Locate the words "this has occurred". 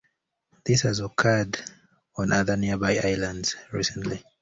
0.65-1.61